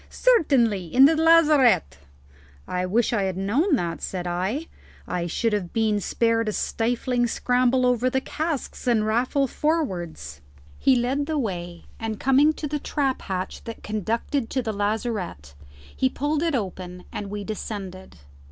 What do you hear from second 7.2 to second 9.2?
scramble over the casks and